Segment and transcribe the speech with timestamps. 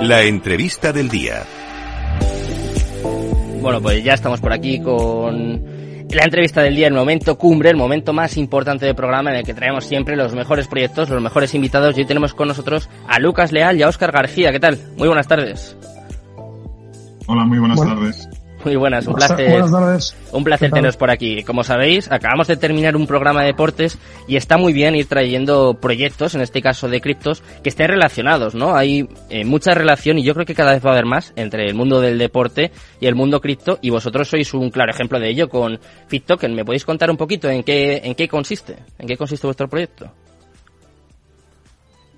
[0.00, 1.42] La entrevista del día.
[3.60, 5.60] Bueno, pues ya estamos por aquí con
[6.10, 9.44] la entrevista del día, el momento cumbre, el momento más importante del programa en el
[9.44, 11.96] que traemos siempre los mejores proyectos, los mejores invitados.
[11.96, 14.52] Y hoy tenemos con nosotros a Lucas Leal y a Óscar García.
[14.52, 14.78] ¿Qué tal?
[14.96, 15.76] Muy buenas tardes.
[17.26, 18.28] Hola, muy buenas tardes.
[18.64, 19.50] Muy buenas, un placer.
[19.50, 20.16] Buenas tardes.
[20.32, 21.42] Un placer teneros por aquí.
[21.44, 25.74] Como sabéis, acabamos de terminar un programa de deportes y está muy bien ir trayendo
[25.74, 28.74] proyectos, en este caso de criptos, que estén relacionados, ¿no?
[28.74, 31.66] Hay eh, mucha relación y yo creo que cada vez va a haber más entre
[31.66, 35.30] el mundo del deporte y el mundo cripto y vosotros sois un claro ejemplo de
[35.30, 36.54] ello con FitToken.
[36.54, 38.76] ¿Me podéis contar un poquito en qué, en qué consiste?
[38.98, 40.10] ¿En qué consiste vuestro proyecto?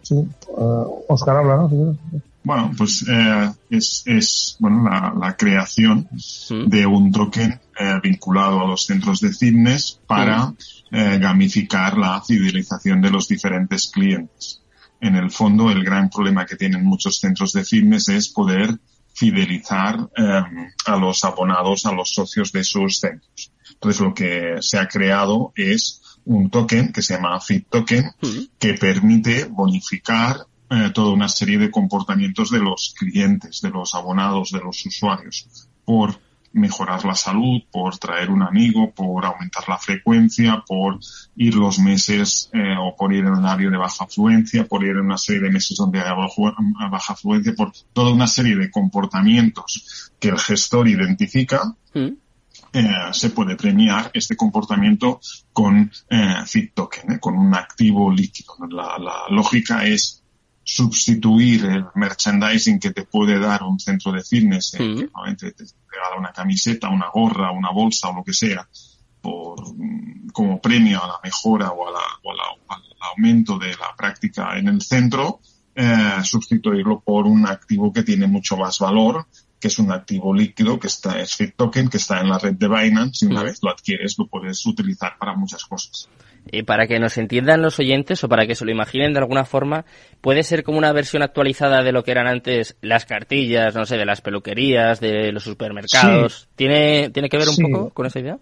[0.03, 0.15] Sí,
[0.49, 1.97] uh, Oscar habla, ¿no?
[2.43, 6.09] Bueno, pues eh, es, es bueno la, la creación
[6.67, 10.55] de un token eh, vinculado a los centros de fitness para
[10.91, 14.63] eh, gamificar la fidelización de los diferentes clientes.
[15.03, 18.79] En el fondo, el gran problema que tienen muchos centros de fitness es poder
[19.13, 20.09] fidelizar
[20.87, 23.53] a los abonados, a los socios de sus centros.
[23.73, 28.13] Entonces, lo que se ha creado es un token que se llama Fit Token,
[28.59, 34.53] que permite bonificar eh, toda una serie de comportamientos de los clientes, de los abonados,
[34.53, 36.21] de los usuarios, por
[36.53, 40.99] mejorar la salud, por traer un amigo, por aumentar la frecuencia, por
[41.37, 44.91] ir los meses eh, o por ir en un horario de baja afluencia, por ir
[44.91, 46.13] en una serie de meses donde hay
[46.91, 51.75] baja afluencia, por toda una serie de comportamientos que el gestor identifica.
[52.73, 55.21] Eh, se puede premiar este comportamiento
[55.53, 58.55] con eh, Fit Token, con un activo líquido.
[58.71, 60.20] La, la lógica es
[60.71, 65.65] sustituir el merchandising que te puede dar un centro de fitness, eh, que normalmente te
[65.89, 68.69] regala una camiseta, una gorra, una bolsa o lo que sea,
[69.21, 69.59] por,
[70.33, 73.97] como premio a la mejora o, a la, o, a la, al aumento de la
[73.97, 75.41] práctica en el centro,
[75.75, 79.27] eh, sustituirlo por un activo que tiene mucho más valor,
[79.61, 82.55] que es un activo líquido, que está, es Fit Token, que está en la red
[82.55, 86.09] de Binance, y una vez lo adquieres lo puedes utilizar para muchas cosas.
[86.51, 89.45] Y para que nos entiendan los oyentes o para que se lo imaginen de alguna
[89.45, 89.85] forma,
[90.23, 93.99] puede ser como una versión actualizada de lo que eran antes las cartillas, no sé,
[93.99, 96.49] de las peluquerías, de los supermercados.
[96.57, 97.63] ¿Tiene, ¿Tiene que ver un Sí.
[97.63, 98.39] poco con esa idea?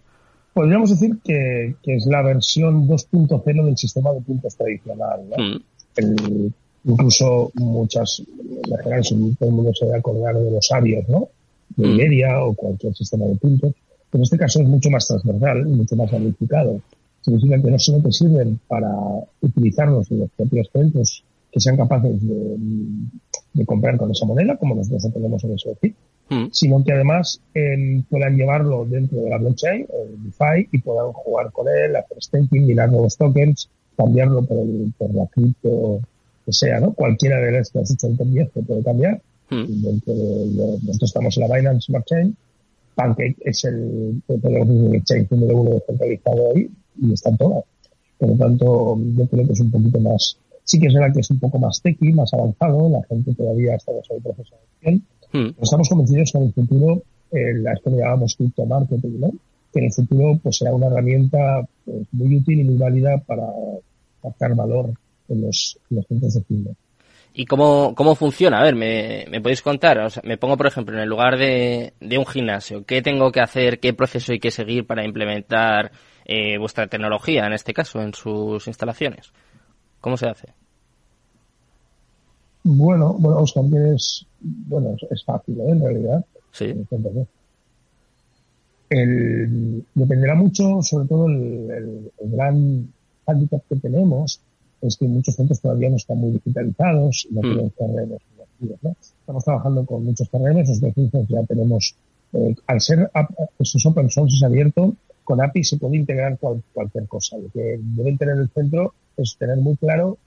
[0.54, 5.20] Podríamos decir que, que es la versión 2.0 del sistema de puntos tradicional.
[5.36, 5.44] ¿no?
[5.44, 5.62] Mm.
[5.96, 6.52] El-
[6.88, 8.22] incluso muchas,
[9.02, 11.28] si todo el mundo se debe acordar de los ARIOS, ¿no?
[11.76, 11.90] De Mm.
[11.94, 13.72] Iberia o cualquier sistema de puntos.
[14.10, 16.80] Pero en este caso es mucho más transversal, mucho más ramificado.
[17.20, 18.90] Significa que no solo te sirven para
[19.42, 22.56] utilizarlos en los propios centros que sean capaces de,
[23.52, 25.94] de comprar con esa moneda, como nosotros tenemos en SOFI,
[26.30, 26.48] Mm.
[26.52, 31.50] sino que además eh, puedan llevarlo dentro de la blockchain, el DeFi, y puedan jugar
[31.52, 36.00] con él, hacer staking, mirar nuevos tokens, cambiarlo por, el, por la cripto
[36.48, 36.92] que sea, ¿no?
[36.94, 39.20] Cualquiera de las que has hecho en 10 te puede cambiar.
[39.50, 39.64] Mm.
[39.82, 42.34] Dentro de, de- nosotros estamos en la Binance Smart Chain.
[42.94, 46.70] Pancake es el, el exchange número uno descentralizado ahí
[47.02, 47.64] y están todas.
[48.18, 51.20] Por lo tanto, yo creo que es un poquito más, sí que es verdad que
[51.20, 54.88] es un poco más techy, más avanzado, la gente todavía está en ese proceso de
[54.88, 54.94] adopción,
[55.30, 55.52] Mm.
[55.52, 59.30] pero estamos convencidos que en el futuro, eh, la esto que llamamos cripto marketing, ¿no?
[59.72, 63.44] Que en el futuro pues será una herramienta pues, muy útil y muy válida para
[64.22, 64.90] captar valor
[65.28, 66.76] en los, en los centros de fitness.
[67.34, 68.58] ¿Y cómo, cómo funciona?
[68.58, 69.98] A ver, ¿me, me podéis contar?
[69.98, 72.84] O sea, me pongo, por ejemplo, en el lugar de, de un gimnasio.
[72.84, 73.78] ¿Qué tengo que hacer?
[73.78, 75.92] ¿Qué proceso hay que seguir para implementar
[76.24, 79.30] eh, vuestra tecnología, en este caso, en sus instalaciones?
[80.00, 80.48] ¿Cómo se hace?
[82.64, 85.70] Bueno, bueno, que es, bueno, es- fácil, ¿eh?
[85.70, 86.24] En realidad.
[86.50, 86.64] Sí.
[86.64, 87.28] Entonces,
[88.90, 92.92] el, dependerá mucho, sobre todo el, el, el gran
[93.26, 94.40] hándicap que tenemos
[94.82, 97.44] es que muchos centros todavía no están muy digitalizados, no Mm.
[97.52, 98.22] tienen terrenos
[98.82, 98.96] ¿no?
[99.20, 101.94] Estamos trabajando con muchos terrenos, nosotros mismos ya tenemos,
[102.32, 106.36] eh, al ser ap- eso es open source, es abierto, con API se puede integrar
[106.38, 107.36] cual- cualquier cosa.
[107.38, 110.18] Lo que deben tener el centro es tener muy claro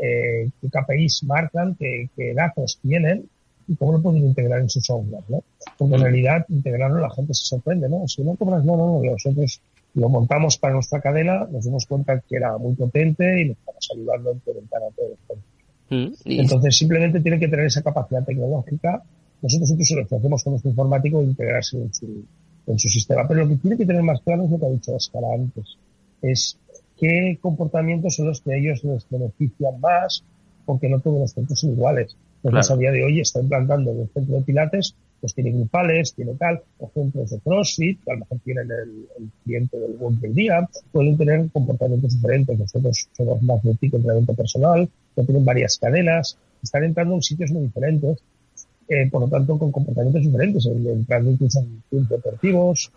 [0.00, 3.26] eh, qué KPIs marcan, qué, qué datos tienen
[3.66, 5.42] y cómo lo pueden integrar en su software, ¿no?
[5.76, 8.06] Porque en realidad integrarlo la gente se sorprende, ¿no?
[8.06, 9.60] Si no cobras, no, no, no, nosotros
[9.98, 13.88] lo montamos para nuestra cadena, nos dimos cuenta que era muy potente y nos estamos
[13.94, 15.18] ayudando a implementar a todos.
[15.90, 16.14] Mm.
[16.24, 19.02] Y- Entonces simplemente tiene que tener esa capacidad tecnológica.
[19.42, 22.24] Nosotros incluso lo ofrecemos con nuestro informático integrarse en su,
[22.66, 23.26] en su sistema.
[23.26, 25.76] Pero lo que tiene que tener más claro es lo que ha dicho Oscar antes.
[26.22, 26.58] Es
[26.98, 30.24] qué comportamientos son los que a ellos les benefician más,
[30.66, 32.16] porque no todos los centros son iguales.
[32.42, 32.78] Entonces Claro.
[32.78, 36.34] a día de hoy está implantando en el centro de Pilates, pues tiene grupales, tiene
[36.34, 40.34] tal, o centros de CrossFit, que a lo mejor tienen el, cliente del work del
[40.34, 42.58] día, pueden tener comportamientos diferentes.
[42.58, 47.50] Nosotros somos más de tipo entrenamiento personal, que tienen varias cadenas, están entrando en sitios
[47.50, 48.18] muy diferentes
[48.88, 52.90] eh, por lo tanto, con comportamientos diferentes, entrando incluso en clubes deportivos.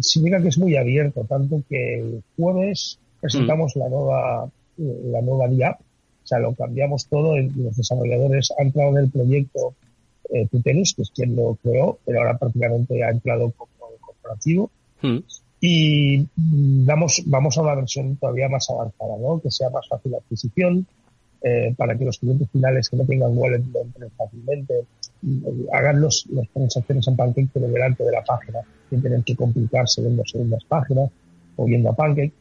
[0.00, 5.80] Significa que es muy abierto, tanto que el jueves presentamos la nueva la nueva DIAP,
[5.80, 9.74] o sea, lo cambiamos todo, los desarrolladores han entrado en el proyecto
[10.32, 14.70] eh, Tutelus, que es quien lo creó, pero ahora prácticamente ha entrado como corporativo.
[15.02, 15.18] Mm.
[15.62, 19.40] Y damos, vamos a una versión todavía más avanzada, ¿no?
[19.40, 20.86] Que sea más fácil la adquisición,
[21.42, 26.00] eh, para que los clientes finales que no tengan wallet lo entren fácilmente, eh, hagan
[26.00, 30.22] los, las transacciones en Pancake pero delante de la página, sin tener que complicarse viendo
[30.24, 31.10] segundas páginas
[31.56, 32.32] o viendo a Pancake,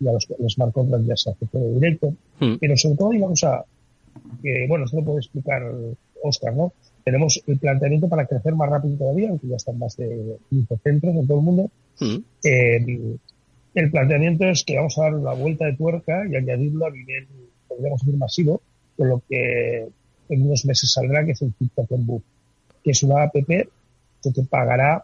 [0.00, 2.14] ya los, los smart contracts ya se hace todo directo.
[2.40, 2.54] Mm.
[2.60, 3.64] Pero sobre todo hay una cosa
[4.42, 5.62] que, bueno, se lo puede explicar
[6.22, 6.72] Oscar, ¿no?
[7.04, 11.14] tenemos el planteamiento para crecer más rápido todavía, aunque ya están más de 15 centros
[11.14, 11.70] en todo el mundo.
[12.00, 12.16] Mm.
[12.44, 13.16] Eh,
[13.74, 17.26] el planteamiento es que vamos a dar la vuelta de tuerca y añadirlo a nivel,
[17.68, 18.60] podríamos decir, masivo,
[18.96, 19.88] con lo que
[20.28, 22.22] en unos meses saldrá, que es el TikTok en Book,
[22.84, 23.68] que es una app que
[24.22, 25.02] te pagará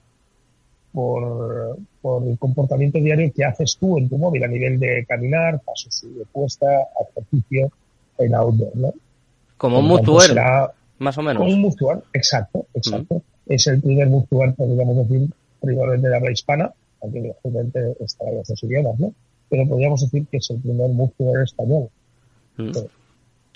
[0.92, 5.60] por, por el comportamiento diario que haces tú en tu móvil a nivel de caminar,
[5.60, 6.66] pasos de puesta,
[7.10, 7.72] ejercicio
[8.18, 8.94] en outdoor, ¿no?
[9.56, 11.42] Como un mutuero más o menos.
[11.42, 13.22] Un mutual, exacto, exacto.
[13.46, 15.28] Es el primer mutual, podríamos decir,
[15.60, 16.72] primordialmente de habla hispana,
[17.02, 19.12] aunque obviamente está en otros idiomas, ¿no?
[19.48, 21.88] Pero podríamos decir que es el primer mutual español.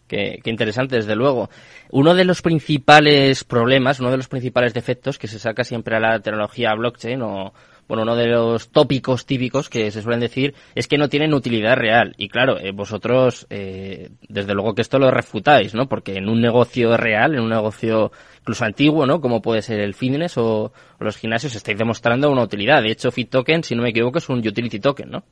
[0.07, 1.49] Qué, interesante, desde luego.
[1.91, 6.01] Uno de los principales problemas, uno de los principales defectos que se saca siempre a
[6.01, 7.55] la tecnología blockchain o,
[7.93, 11.77] bueno, uno de los tópicos típicos que se suelen decir es que no tienen utilidad
[11.77, 12.15] real.
[12.17, 15.91] Y claro, eh, vosotros, eh, desde luego que esto lo refutáis, ¿no?
[15.91, 18.11] Porque en un negocio real, en un negocio
[18.41, 19.21] incluso antiguo, ¿no?
[19.21, 22.83] Como puede ser el fitness o, los gimnasios, estáis demostrando una utilidad.
[22.83, 25.25] De hecho, Fit Token, si no me equivoco, es un utility token, ¿no?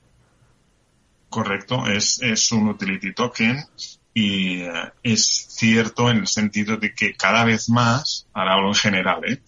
[1.31, 3.57] Correcto, es, es un utility token
[4.13, 4.73] y eh,
[5.03, 9.41] es cierto en el sentido de que cada vez más, ahora hablo en general, ¿eh?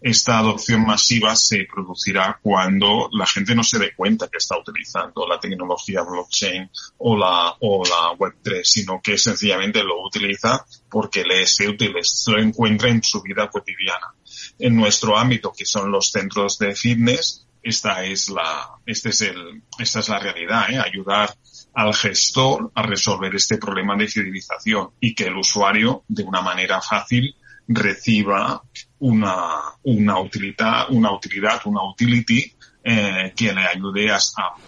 [0.00, 5.26] Esta adopción masiva se producirá cuando la gente no se dé cuenta que está utilizando
[5.26, 11.42] la tecnología blockchain o la, o la Web3, sino que sencillamente lo utiliza porque le
[11.42, 11.94] es útil,
[12.28, 14.14] lo encuentra en su vida cotidiana.
[14.58, 19.62] En nuestro ámbito, que son los centros de fitness, esta es la, este es el,
[19.78, 20.78] esta es la realidad, ¿eh?
[20.78, 21.34] ayudar
[21.76, 26.80] al gestor a resolver este problema de fidelización y que el usuario de una manera
[26.80, 27.36] fácil
[27.68, 28.62] reciba
[29.00, 32.50] una, una utilidad, una utilidad, una utility
[32.82, 34.18] eh, que le ayude a,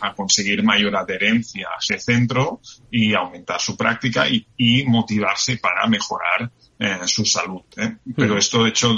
[0.03, 2.61] a, conseguir mayor adherencia a ese centro
[2.91, 7.63] y aumentar su práctica y, motivarse para mejorar eh, su salud.
[7.79, 7.97] ¿eh?
[8.15, 8.95] Pero esto, de hecho,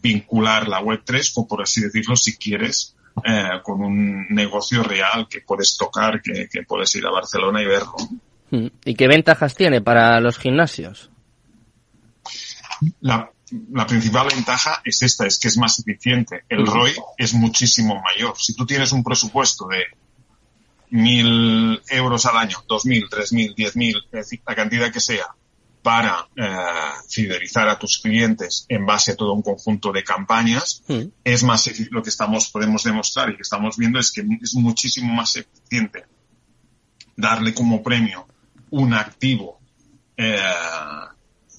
[0.00, 5.40] vincular la Web3, o por así decirlo, si quieres, eh, con un negocio real que
[5.40, 7.96] puedes tocar, que, puedes ir a Barcelona y verlo.
[8.50, 8.66] Mm.
[8.84, 11.10] ¿Y qué ventajas tiene para los gimnasios?
[13.00, 13.30] La,
[13.86, 16.44] principal ventaja es esta, es que es más eficiente.
[16.48, 18.38] El ROI es muchísimo mayor.
[18.38, 19.84] Si tú tienes un presupuesto de
[20.90, 25.26] mil euros al año, dos mil, tres mil, diez mil, la cantidad que sea,
[25.82, 26.46] para eh,
[27.08, 31.02] fidelizar a tus clientes en base a todo un conjunto de campañas, hmm.
[31.24, 35.14] es más lo que estamos podemos demostrar y que estamos viendo es que es muchísimo
[35.14, 36.04] más eficiente
[37.16, 38.26] darle como premio
[38.70, 39.60] un activo
[40.16, 40.38] eh,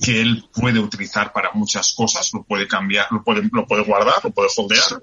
[0.02, 4.16] que él puede utilizar para muchas cosas, lo puede cambiar, lo puede, lo puede guardar,
[4.24, 5.01] lo puede holdear,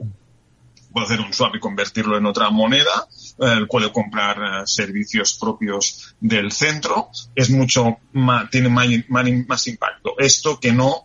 [0.98, 3.06] puede hacer un swap y convertirlo en otra moneda,
[3.40, 10.14] eh, puede comprar eh, servicios propios del centro, es mucho más, tiene más, más, impacto.
[10.18, 11.04] Esto que no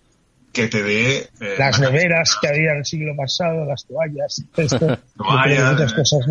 [0.51, 4.43] que te dé eh, las neveras que había en el siglo pasado, las toallas,
[5.17, 6.25] muchas cosas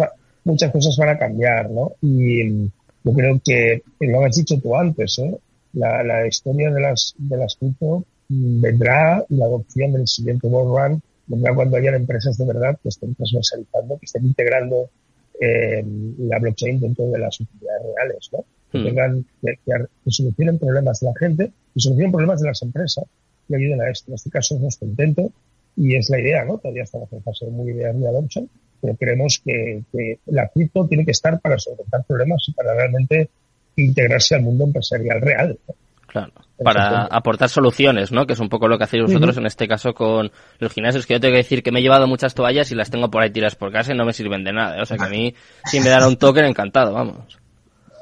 [0.44, 1.92] muchas cosas van a cambiar, ¿no?
[2.00, 2.48] Y
[3.04, 5.38] yo creo que lo has dicho tú antes, ¿eh?
[5.72, 10.92] la, la historia de las de las cripto vendrá y la adopción del siguiente World
[10.92, 14.90] Run vendrá cuando hayan empresas de verdad que estén transversalizando, que estén integrando
[15.40, 15.84] eh,
[16.18, 18.44] la blockchain dentro de las utilidades reales, ¿no?
[18.70, 18.84] Que hmm.
[18.84, 23.04] tengan, que, solucionen problemas de la gente y solucionen problemas de las empresas
[23.48, 24.10] y ayuden a esto.
[24.10, 25.32] En este caso es nuestro intento
[25.76, 26.58] y es la idea, ¿no?
[26.58, 28.48] Todavía estamos en fase muy ideas de adoption,
[28.80, 33.30] pero creemos que, que la cripto tiene que estar para solucionar problemas y para realmente
[33.76, 35.58] integrarse al mundo empresarial real.
[36.12, 38.26] Claro para aportar soluciones, ¿no?
[38.26, 41.14] Que es un poco lo que hacéis vosotros en este caso con los gimnasios, que
[41.14, 43.30] yo tengo que decir que me he llevado muchas toallas y las tengo por ahí
[43.30, 44.78] tiras por casa y no me sirven de nada.
[44.78, 44.82] ¿eh?
[44.82, 47.38] O sea que a mí, si me dan un token, encantado, vamos.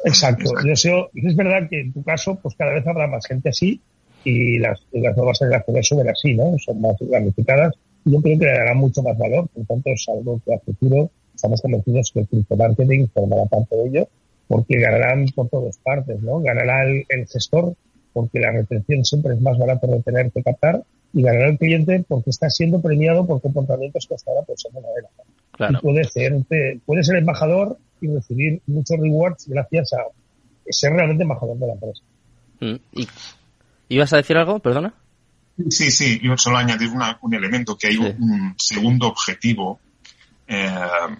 [0.04, 0.50] Exacto.
[0.66, 3.80] Yo sé, es verdad que en tu caso, pues cada vez habrá más gente así
[4.24, 6.56] y las, las nuevas generaciones son así, ¿no?
[6.58, 7.74] Son más ramificadas
[8.04, 9.48] y yo creo que le darán mucho más valor.
[9.48, 13.88] Por tanto, es algo que a futuro estamos convencidos que el criptomarketing formará parte de
[13.88, 14.08] ello
[14.48, 16.40] porque ganarán por todas partes, ¿no?
[16.40, 17.76] Ganará el gestor
[18.12, 22.04] porque la retención siempre es más barata de tener que captar y ganará el cliente
[22.08, 25.08] porque está siendo premiado por comportamientos que hasta ahora pues se manera.
[25.52, 25.78] Claro.
[25.78, 26.34] Y puede ser,
[26.84, 29.98] puede ser embajador y recibir muchos rewards gracias a
[30.68, 32.02] ser realmente embajador de la empresa.
[32.60, 33.08] Mm, ¿Y
[33.88, 34.58] ibas a decir algo?
[34.60, 34.94] Perdona.
[35.68, 36.88] Sí, sí, yo solo añadir
[37.20, 39.80] un elemento, que hay un segundo objetivo
[40.52, 40.68] eh,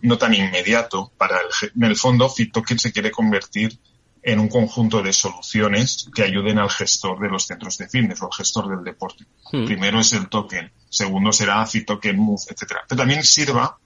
[0.03, 3.79] no tan inmediato para el, en el fondo FitToken se quiere convertir
[4.23, 8.27] en un conjunto de soluciones que ayuden al gestor de los centros de fitness o
[8.27, 9.25] al gestor del deporte.
[9.53, 9.65] Hmm.
[9.65, 12.81] Primero es el token, segundo será FitToken Move, etcétera.
[12.89, 13.79] Pero también sirva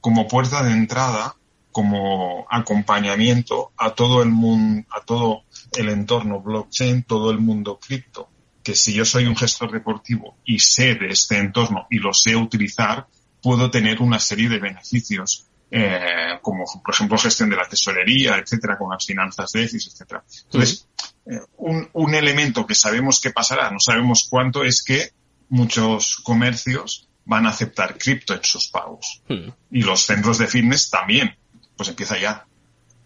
[0.00, 1.36] como puerta de entrada,
[1.72, 5.42] como acompañamiento a todo el mundo, a todo
[5.76, 8.28] el entorno blockchain, todo el mundo cripto.
[8.62, 12.36] Que si yo soy un gestor deportivo y sé de este entorno y lo sé
[12.36, 13.06] utilizar,
[13.42, 18.78] puedo tener una serie de beneficios eh, como por ejemplo gestión de la tesorería, etcétera,
[18.78, 20.24] con las finanzas de EFIS, etcétera.
[20.44, 20.88] Entonces,
[21.26, 25.12] eh, un, un, elemento que sabemos que pasará, no sabemos cuánto, es que
[25.48, 29.22] muchos comercios van a aceptar cripto en sus pagos.
[29.28, 29.50] Hmm.
[29.70, 31.36] Y los centros de fitness también.
[31.76, 32.46] Pues empieza ya.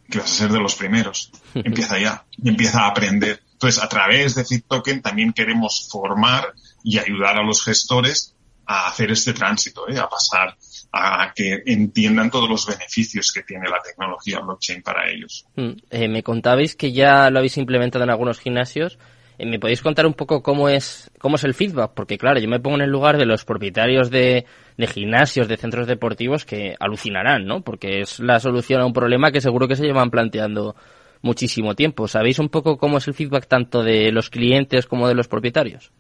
[0.09, 1.33] Que vas a ser de los primeros.
[1.55, 2.25] Empieza ya.
[2.37, 3.43] Y empieza a aprender.
[3.53, 6.55] Entonces, a través de FitToken también queremos formar
[6.85, 8.35] y ayudar a los gestores
[8.67, 9.99] a hacer este tránsito, ¿eh?
[9.99, 10.57] a pasar
[10.93, 15.47] a que entiendan todos los beneficios que tiene la tecnología blockchain para ellos.
[15.57, 18.99] Mm, eh, me contabais que ya lo habéis implementado en algunos gimnasios.
[19.39, 21.93] Eh, ¿Me podéis contar un poco cómo es, cómo es el feedback?
[21.95, 24.45] Porque claro, yo me pongo en el lugar de los propietarios de,
[24.77, 27.63] de gimnasios, de centros deportivos que alucinarán, ¿no?
[27.63, 30.77] Porque es la solución a un problema que seguro que se llevan planteando
[31.23, 32.07] muchísimo tiempo.
[32.07, 35.91] ¿Sabéis un poco cómo es el feedback tanto de los clientes como de los propietarios?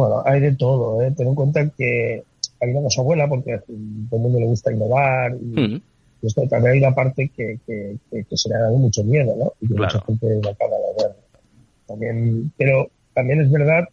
[0.00, 1.12] Bueno, hay de todo, ¿eh?
[1.14, 2.24] Ten en cuenta que
[2.58, 5.82] hay una cosa buena porque a todo el mundo le gusta innovar y, mm.
[6.22, 9.52] esto también hay una parte que, que, que, se le ha dado mucho miedo, ¿no?
[9.60, 11.16] Y que mucha gente la acaba de ver.
[11.86, 13.84] También, pero también es verdad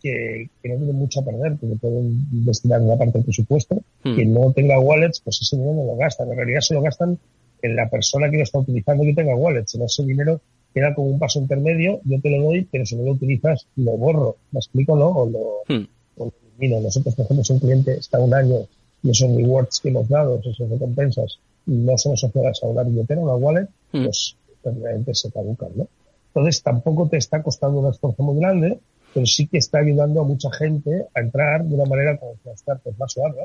[0.00, 3.74] que, que no tienen mucho a perder, porque pueden destinar una parte del presupuesto.
[4.04, 4.14] Mm.
[4.14, 6.30] Quien no tenga wallets, pues ese dinero no lo gastan.
[6.30, 7.18] En realidad se lo gastan
[7.60, 9.74] en la persona que lo está utilizando que tenga wallets.
[9.74, 10.40] En ese dinero
[10.76, 13.92] queda como un paso intermedio, yo te lo doy, pero si no lo utilizas, lo
[13.92, 14.36] borro.
[14.52, 15.08] ¿Me explico, no?
[15.08, 15.86] O lo, hmm.
[16.18, 16.82] o elimino.
[16.82, 18.56] Nosotros, por ejemplo, si un cliente está un año
[19.02, 23.36] y esos rewards que hemos dado, esas recompensas, no son asociadas a una billetera, una
[23.36, 24.04] wallet, hmm.
[24.04, 25.88] pues realmente se caducan, ¿no?
[26.26, 28.78] Entonces tampoco te está costando un esfuerzo muy grande,
[29.14, 32.50] pero sí que está ayudando a mucha gente a entrar de una manera como que
[32.50, 33.36] estar pues más suave,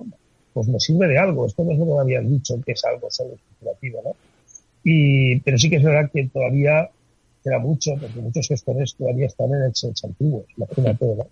[0.51, 2.83] Pues me sirve de algo, esto no es lo que me habían dicho, que es
[2.83, 4.15] algo solo especulativo, ¿no?
[4.83, 6.89] Y, pero sí que es verdad que todavía
[7.43, 11.27] queda mucho, porque muchos gestores todavía están en exchange antiguos, imagínate, ¿no?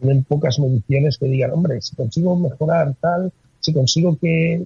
[0.00, 4.62] Tienen pocas mediciones que digan, hombre, si consigo mejorar tal, si consigo que,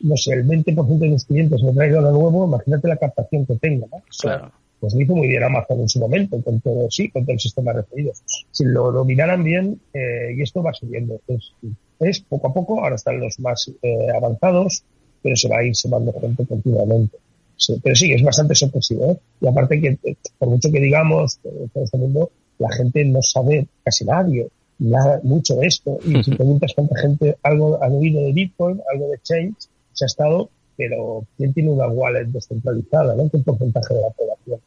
[0.00, 3.56] no sé, el 20% de mis clientes me traigan lo nuevo, imagínate la captación que
[3.56, 4.02] tengo, ¿no?
[4.20, 4.52] claro.
[4.80, 7.40] Pues lo hizo muy bien Amazon en su momento, con todo, sí, con todo el
[7.40, 8.22] sistema de referidos.
[8.52, 11.52] Si lo dominaran bien, eh, y esto va subiendo, es,
[11.98, 14.84] es poco a poco, ahora están los más eh, avanzados,
[15.20, 17.18] pero se va a ir va gente continuamente.
[17.58, 19.10] Sí, pero sí, es bastante sorpresivo.
[19.10, 19.18] ¿eh?
[19.42, 23.66] Y aparte que, eh, por mucho que digamos, todo este mundo, la gente no sabe
[23.84, 24.48] casi nadie
[24.78, 25.98] nada, mucho de esto.
[26.04, 29.56] Y si preguntas cuánta gente algo han oído de Bitcoin, algo de Change,
[29.92, 33.14] se ha estado, pero ¿quién tiene una wallet descentralizada?
[33.14, 33.28] ¿no?
[33.28, 34.60] ¿Qué porcentaje de la población?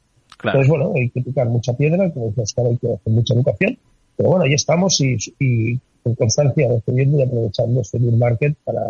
[0.44, 3.78] Entonces, bueno, hay que picar mucha piedra, como dice Oscar, hay que hacer mucha educación.
[4.18, 8.82] Pero bueno, ahí estamos y, y con constancia recibiendo y aprovechando este bull market para,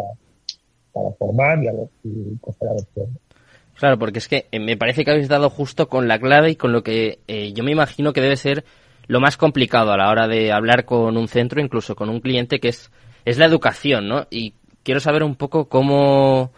[0.94, 2.86] para formar y, a y coger a ver
[3.76, 6.56] Claro, porque es que eh, me parece que habéis dado justo con la clave y
[6.56, 8.64] con lo que eh, yo me imagino que debe ser
[9.08, 12.60] lo más complicado a la hora de hablar con un centro, incluso con un cliente,
[12.60, 12.92] que es,
[13.26, 14.28] es la educación, ¿no?
[14.30, 16.52] Y quiero saber un poco cómo,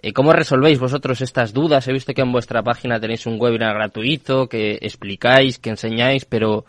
[0.00, 1.88] eh, cómo resolvéis vosotros estas dudas.
[1.88, 6.64] He visto que en vuestra página tenéis un webinar gratuito, que explicáis, que enseñáis, pero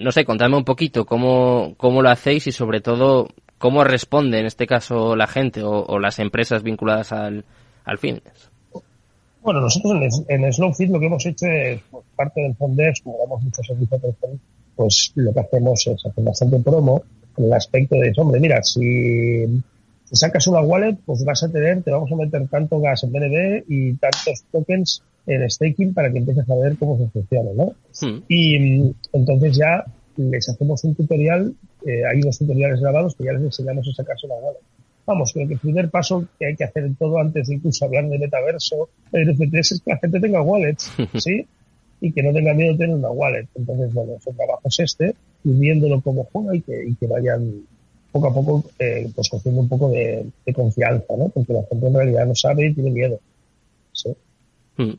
[0.00, 4.46] no sé, contadme un poquito cómo, cómo lo hacéis y sobre todo cómo responde en
[4.46, 7.44] este caso la gente o, o las empresas vinculadas al,
[7.84, 8.53] al fitness.
[9.44, 13.18] Bueno, nosotros en, en Slowfit lo que hemos hecho es, por parte del Fondex, como
[13.18, 14.14] damos muchos servicios de
[14.74, 17.02] pues lo que hacemos es hacer bastante promo
[17.36, 19.44] en el aspecto de, hombre, mira, si
[20.10, 23.64] sacas una wallet, pues vas a tener, te vamos a meter tanto gas en BNB
[23.68, 27.74] y tantos tokens en staking para que empieces a ver cómo se funciona, ¿no?
[28.00, 28.22] Hmm.
[28.28, 29.84] Y mm, entonces ya
[30.16, 31.54] les hacemos un tutorial,
[31.86, 34.60] eh, hay unos tutoriales grabados que ya les enseñamos a sacarse una wallet
[35.06, 37.84] vamos, creo que el primer paso que hay que hacer en todo antes de incluso
[37.84, 41.46] hablar de metaverso, NFT, es que la gente tenga wallets, ¿sí?
[42.00, 43.46] Y que no tenga miedo de tener una wallet.
[43.54, 47.64] Entonces, bueno, su trabajo es este, y viéndolo como juega y que, y que vayan
[48.12, 51.28] poco a poco, eh, pues cogiendo un poco de, confianza, ¿no?
[51.30, 53.18] Porque la gente en realidad no sabe y tiene miedo.
[53.92, 54.14] ¿sí?
[54.76, 54.92] Hmm.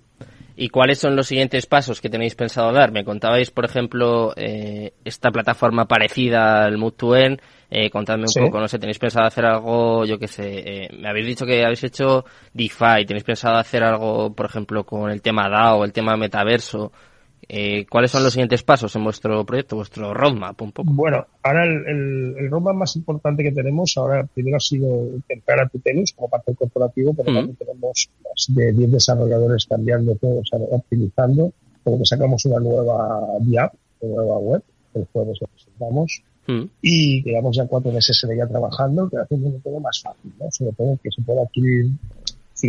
[0.57, 2.91] ¿Y cuáles son los siguientes pasos que tenéis pensado dar?
[2.91, 7.39] Me contabais, por ejemplo, eh, esta plataforma parecida al Mood2N.
[7.69, 11.09] Eh, contadme un poco, no sé, ¿tenéis pensado hacer algo, yo qué sé, eh, me
[11.09, 15.50] habéis dicho que habéis hecho DeFi, ¿tenéis pensado hacer algo, por ejemplo, con el tema
[15.50, 16.91] DAO, el tema metaverso?
[17.47, 20.91] Eh, ¿Cuáles son los siguientes pasos en vuestro proyecto, vuestro roadmap un poco?
[20.91, 25.69] Bueno, ahora el, el, roadmap más importante que tenemos, ahora primero ha sido integrar a
[25.69, 30.59] Tutelus como parte corporativo, pero también tenemos más de 10 desarrolladores cambiando todo, o sea,
[30.59, 31.51] optimizando,
[31.83, 33.17] porque sacamos una nueva
[33.59, 34.63] app, una nueva web,
[34.95, 36.21] el jueves lo presentamos,
[36.81, 40.45] y llevamos ya cuatro meses en ella trabajando, que haciendo todo más fácil, ¿no?
[40.51, 41.91] Sobre todo que se pueda adquirir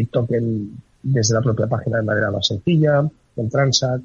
[0.04, 4.04] token desde la propia página de manera más sencilla, el Transact,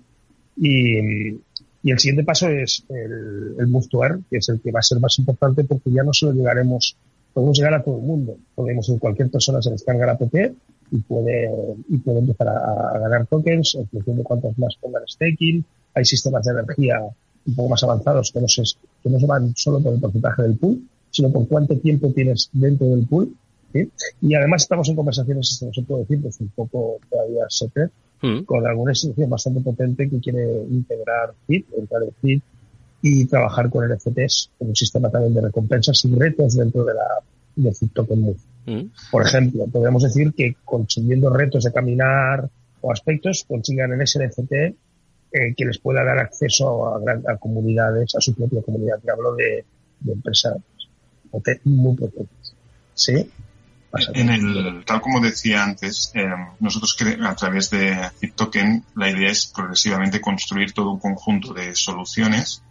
[0.57, 1.39] y,
[1.83, 4.83] el siguiente paso es el, el Move to Earn, que es el que va a
[4.83, 6.95] ser más importante porque ya no solo llegaremos,
[7.33, 8.37] podemos llegar a todo el mundo.
[8.53, 10.21] Podemos, en cualquier persona se descarga la app
[10.91, 11.49] y puede,
[11.89, 15.63] y puede empezar a, ganar tokens en función de cuántos más pongan staking.
[15.93, 16.99] Hay sistemas de energía
[17.45, 18.63] un poco más avanzados que no se,
[19.01, 22.49] que no se van solo por el porcentaje del pool, sino por cuánto tiempo tienes
[22.51, 23.33] dentro del pool.
[23.73, 23.89] ¿sí?
[24.21, 27.93] Y además estamos en conversaciones, esto no se puede decir, pues un poco todavía secreto,
[28.21, 28.43] Mm.
[28.43, 32.43] con alguna institución bastante potente que quiere integrar FIT, entrar en FIT
[33.01, 37.07] y trabajar con NFTs como un sistema también de recompensas y retos dentro de la
[37.55, 38.37] de FIT Token Move.
[38.67, 38.91] Mm.
[39.09, 42.47] Por ejemplo, podríamos decir que consiguiendo retos de caminar
[42.81, 44.75] o aspectos, consigan en ese NFT eh,
[45.55, 48.99] que les pueda dar acceso a, a, comunidades, a su propia comunidad.
[49.01, 49.65] Que hablo de,
[49.99, 50.57] de empresas
[51.63, 52.53] muy potentes.
[52.93, 53.31] ¿Sí?
[54.13, 56.25] En el, tal como decía antes, eh,
[56.59, 62.63] nosotros a través de ZipToken la idea es progresivamente construir todo un conjunto de soluciones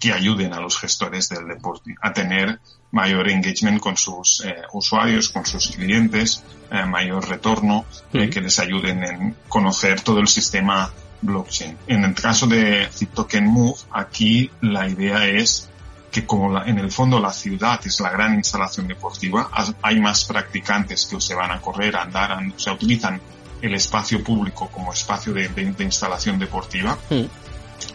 [0.00, 2.58] que ayuden a los gestores del deporte a tener
[2.90, 9.04] mayor engagement con sus eh, usuarios, con sus clientes, eh, mayor retorno, que les ayuden
[9.04, 11.78] en conocer todo el sistema blockchain.
[11.86, 15.70] En el caso de ZipToken Move, aquí la idea es
[16.12, 21.06] que como en el fondo la ciudad es la gran instalación deportiva, hay más practicantes
[21.06, 23.18] que se van a correr, a andar, o sea, utilizan
[23.62, 27.24] el espacio público como espacio de, instalación deportiva, hmm.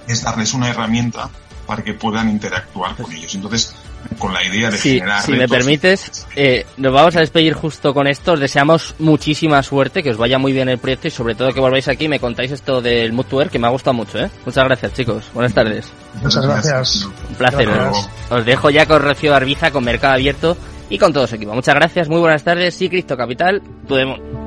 [0.07, 1.29] es darles una herramienta
[1.67, 3.35] para que puedan interactuar con ellos.
[3.35, 3.75] Entonces,
[4.17, 5.21] con la idea de generar.
[5.21, 8.33] Si me permites, eh, nos vamos a despedir justo con esto.
[8.33, 11.59] Os deseamos muchísima suerte, que os vaya muy bien el proyecto y sobre todo que
[11.59, 14.19] volváis aquí y me contáis esto del Mutuer, que me ha gustado mucho.
[14.19, 14.29] ¿eh?
[14.45, 15.25] Muchas gracias, chicos.
[15.33, 15.91] Buenas tardes.
[16.21, 17.05] Muchas gracias.
[17.29, 17.69] Un placer.
[18.29, 20.57] Os dejo ya con Rocío Arbiza, con Mercado Abierto
[20.89, 21.53] y con todo su equipo.
[21.53, 22.75] Muchas gracias, muy buenas tardes.
[22.75, 24.46] Sí, Cristo Capital, podemos.